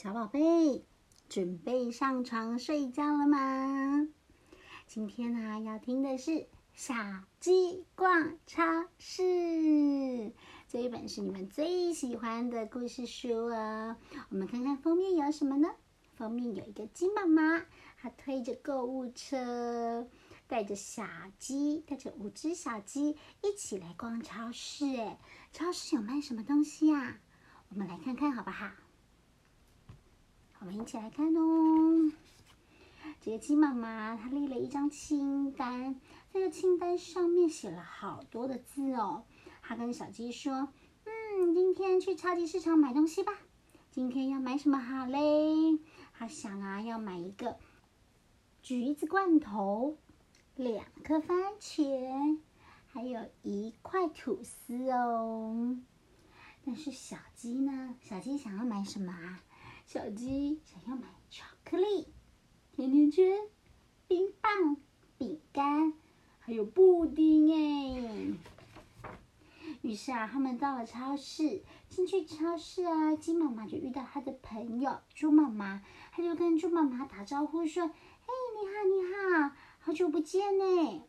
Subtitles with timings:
[0.00, 0.84] 小宝贝，
[1.28, 4.06] 准备上床睡觉了吗？
[4.86, 6.30] 今天呢，要听的是
[6.72, 6.94] 《小
[7.40, 8.62] 鸡逛超
[8.96, 9.22] 市》
[10.68, 13.96] 这一本是你们最喜欢的故事书哦。
[14.28, 15.68] 我们看看封面有什么呢？
[16.14, 17.64] 封面有一个鸡妈妈，
[18.00, 20.06] 她推着购物车，
[20.46, 21.04] 带着小
[21.40, 24.86] 鸡，带着五只小鸡一起来逛超市。
[24.94, 25.18] 哎，
[25.50, 27.18] 超市有卖什么东西呀？
[27.70, 28.70] 我们来看看好不好？
[30.60, 32.12] 我们一起来看哦。
[33.20, 36.00] 这个鸡妈妈她列了一张清单，
[36.32, 39.24] 这个清单上面写了好多的字哦。
[39.62, 40.68] 她跟小鸡说
[41.06, 43.32] ：“嗯，今天去超级市场买东西吧。
[43.90, 45.78] 今天要买什么好嘞？”
[46.12, 47.56] 她想啊，要买一个
[48.62, 49.96] 橘子罐头，
[50.56, 52.38] 两颗番茄，
[52.88, 55.78] 还有一块吐司哦。
[56.64, 57.94] 但是小鸡呢？
[58.02, 59.40] 小鸡想要买什么啊？
[59.88, 62.08] 小鸡想要买巧克力、
[62.72, 63.38] 甜甜圈、
[64.06, 64.76] 冰棒、
[65.16, 65.94] 饼干，
[66.40, 68.34] 还有布丁哎。
[69.80, 71.62] 于是啊，他们到了超市。
[71.88, 77.94] 进去超市啊，鸡妈妈就遇到他的朋友猪妈妈，他就跟猪妈妈打招呼说：“嘿，
[78.60, 81.02] 你好，你好，好久不见呢。”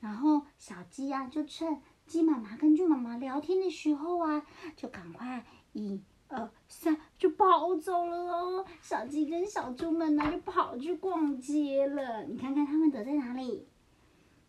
[0.00, 4.44] 然后小鸡啊，就趁鸡妈妈跟猪妈妈聊天的时候啊，
[4.76, 6.00] 就赶快以。
[6.30, 8.64] 呃，三就跑走了哦。
[8.80, 12.24] 小鸡跟小猪们呢，就跑去逛街了。
[12.24, 13.66] 你看看他们躲在哪里？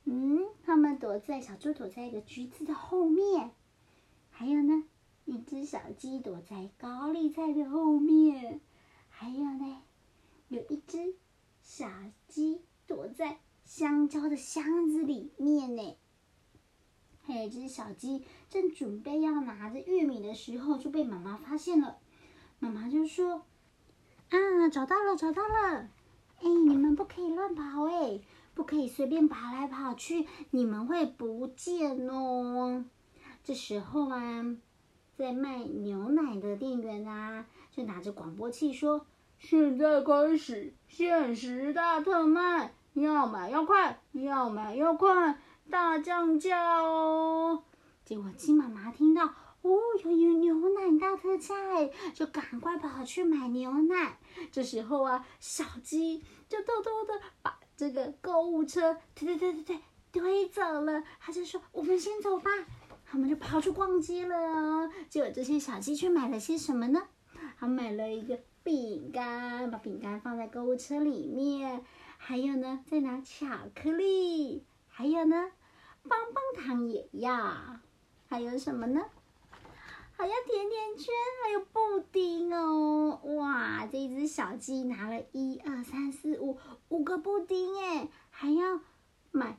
[0.06, 3.52] 嗯，他们躲在小猪躲在一个橘子的后面，
[4.30, 4.84] 还有呢，
[5.26, 8.62] 一只小鸡躲在高丽菜的后面，
[9.09, 9.82] 还有呢，
[10.50, 11.16] 有一只
[11.64, 11.88] 小
[12.28, 15.98] 鸡躲在香蕉的箱子里面呢。
[17.32, 21.96] 还有一只小鸡正准备要拿着玉米的时候，就被妈妈发现了。
[22.60, 23.44] 妈妈就说
[24.30, 25.88] ：“啊，找到了，找到了！
[26.42, 28.20] 哎，你们不可以乱跑哎，
[28.54, 32.84] 不可以随便跑来跑去，你们会不见哦。”
[33.46, 34.58] 这时候啊，
[35.16, 39.06] 在卖牛奶的店员啊，就拿着广播器说
[39.40, 47.63] ：“现在开始限时大特卖，要买要快，要买要快。”大降价哦！
[48.03, 49.25] 结果鸡妈妈听到
[49.61, 54.17] 哦，有有牛奶大特价哎，就赶快跑去买牛奶。
[54.51, 59.63] 这时候啊，小鸡就偷偷的把这个购物车推推推推
[60.11, 61.03] 推推走了。
[61.19, 62.49] 他就说：“我们先走吧。”
[63.05, 64.89] 他们就跑去逛街了。
[65.09, 67.03] 结果这些小鸡去买了些什么呢？
[67.59, 71.83] 他买了一个饼干，把饼干放在购物车里面。
[72.17, 74.63] 还有呢，再拿巧克力。
[75.01, 75.50] 还有呢？
[76.07, 77.34] 棒棒糖也要，
[78.29, 79.01] 还有什么呢？
[80.16, 81.07] 还要甜甜圈，
[81.44, 83.19] 还有布丁哦！
[83.23, 86.59] 哇，这只小鸡拿了一二三四五
[86.90, 88.79] 五个布丁哎，还要
[89.31, 89.57] 买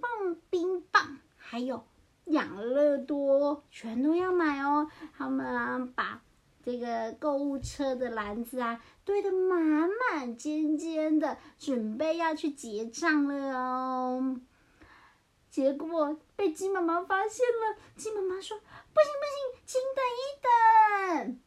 [0.00, 1.84] 棒冰棒，还有
[2.24, 4.90] 养乐多，全都要买哦。
[5.16, 6.20] 他们啊，把
[6.64, 14.40] 这个购物车的篮子啊堆得满满尖尖的，准备要去结账了哦。
[15.52, 17.76] 结果被鸡妈妈发现了。
[17.94, 18.56] 鸡妈妈说
[18.94, 21.40] ：“不行不行，请等一等。”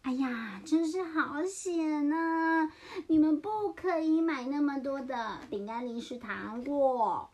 [0.00, 2.72] 哎呀，真是好险呐！
[3.08, 7.28] 你们不可以买那么多的饼干、零食、糖果。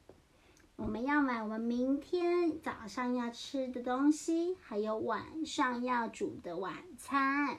[0.74, 7.58] 我们要买我们明天早上要吃的东西，还有晚上要煮的晚餐。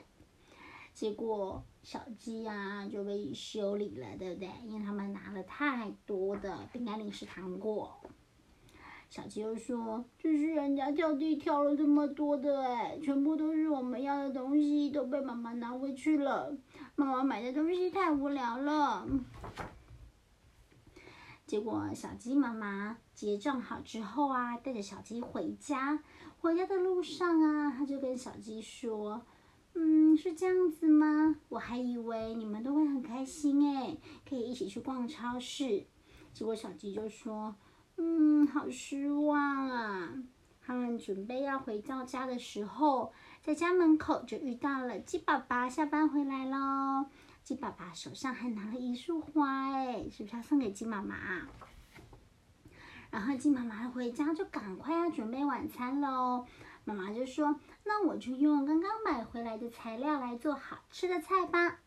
[0.92, 4.50] 结果小鸡啊就被修理了，对不对？
[4.64, 7.96] 因为他们拿了太多的饼干、零食、糖果。
[9.08, 16.52] 小鸡又说：“这是人家跳地跳了这么多的，哎，全部都是我们要的东西，都被妈妈拿回去了。
[16.96, 19.06] 妈妈买的东西太无聊了。”
[21.46, 26.02] 结果小鸡妈妈结账好之后啊，带着小鸡回家。
[26.40, 29.24] 回家的路上啊，他就跟小鸡说。
[29.78, 31.36] 嗯，是这样子吗？
[31.50, 33.94] 我还以为你们都会很开心哎，
[34.26, 35.84] 可以一起去逛超市。
[36.32, 37.54] 结果小鸡就说
[37.98, 40.14] ：“嗯，好失望啊。”
[40.64, 43.12] 他们准备要回到家的时候，
[43.42, 47.06] 在家门口就遇到了鸡爸爸下班回来喽。
[47.44, 51.16] 鸡爸爸手上还拿了一束花哎，是不是要送给鸡妈妈？
[53.10, 56.46] 然后鸡妈妈回家就赶快要准备晚餐喽。
[56.86, 61.80] 妈妈就说：“那我就用刚刚买回来的材料来做好吃的菜吧。”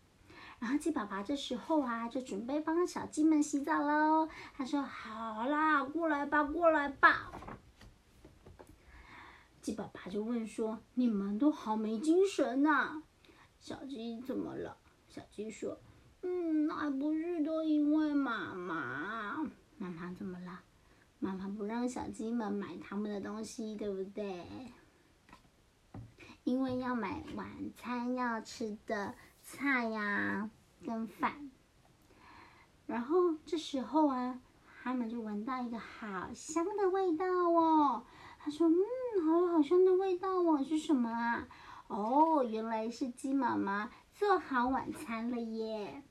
[0.59, 4.27] 然后鸡爸爸这时候啊，就准备帮小鸡们洗澡喽。
[4.53, 7.31] 他说：“好啦，过来吧，过来吧。”
[9.61, 13.01] 鸡爸爸就问说：“你们都好没精神呐？”
[13.61, 14.75] 小鸡怎么了？
[15.07, 15.79] 小鸡说
[16.23, 19.37] ：“嗯，那不是都因为妈妈。
[19.77, 20.59] 妈妈怎么了？
[21.19, 24.45] 妈妈不让小鸡们买他们的东西，对不对？
[26.43, 27.47] 因为要买晚
[27.77, 30.49] 餐要吃的菜呀，
[30.85, 31.51] 跟饭。
[32.85, 34.39] 然后这时候啊，
[34.83, 38.03] 他们就闻到一个好香的味道哦。
[38.39, 38.75] 他说：‘嗯，
[39.25, 41.47] 好好香的味道哦，是什么啊？’
[41.87, 46.03] 哦，原来是鸡妈妈做好晚餐了耶！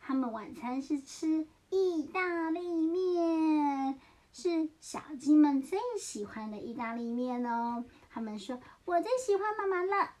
[0.00, 3.98] 他们晚餐是吃意大利面，
[4.32, 7.84] 是小鸡们最喜欢的意大利面哦。
[8.16, 10.12] 他们说：“我最喜欢妈妈了。”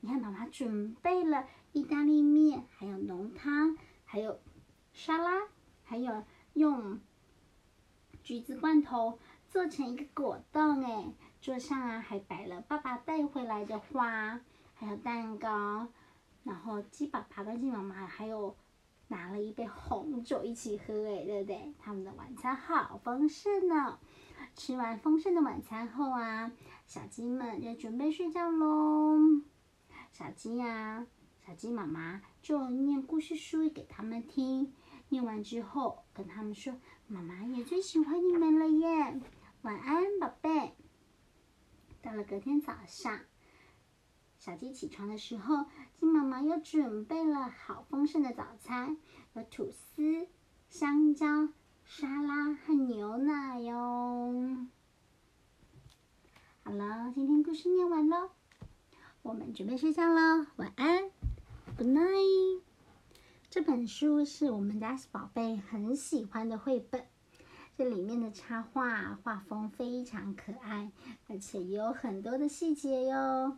[0.00, 4.38] 你看，妈妈准备了意大利面，还有浓汤，还有
[4.92, 5.48] 沙拉，
[5.84, 6.22] 还有
[6.52, 7.00] 用
[8.22, 9.18] 橘子罐头
[9.48, 11.14] 做成一个果冻哎。
[11.40, 14.38] 桌上啊，还摆了爸爸带回来的花，
[14.74, 15.88] 还有蛋糕。
[16.42, 18.54] 然后鸡爸爸跟鸡妈妈还有
[19.08, 21.72] 拿了一杯红酒一起喝，哎，对不对？
[21.78, 23.98] 他们的晚餐好丰盛呢。
[24.56, 26.52] 吃完丰盛的晚餐后啊，
[26.86, 29.42] 小鸡们要准备睡觉喽。
[30.12, 31.06] 小鸡呀，
[31.44, 34.72] 小鸡妈妈就念故事书给他们听。
[35.08, 36.74] 念完之后，跟他们说
[37.06, 39.20] ：“妈妈也最喜欢你们了耶，
[39.62, 40.74] 晚安，宝贝。”
[42.00, 43.20] 到了隔天早上，
[44.38, 45.66] 小鸡起床的时候，
[45.98, 48.96] 鸡妈妈又准备了好丰盛的早餐，
[49.34, 50.26] 有吐司、
[50.68, 51.48] 香蕉、
[51.84, 54.66] 沙拉和牛奶哟。
[56.64, 58.30] 好了，今天故事念完了，
[59.24, 61.10] 我们准备睡觉了，晚安
[61.78, 62.60] ，Good night。
[63.48, 67.06] 这本书是我们家宝贝很喜欢的绘本。
[67.74, 70.92] 这里面的插画画风非常可爱，
[71.26, 73.56] 而且也有很多的细节哟。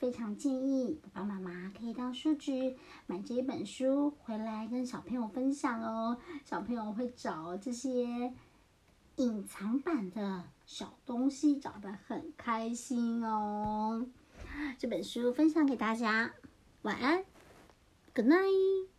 [0.00, 2.76] 非常建议爸爸妈妈可以到书局
[3.06, 6.18] 买这一本书回来跟小朋友分享哦。
[6.44, 8.34] 小朋友会找这些
[9.16, 14.04] 隐藏版的小东西，找得很开心哦。
[14.78, 16.34] 这本书分享给大家，
[16.82, 17.24] 晚安
[18.14, 18.93] ，Good night。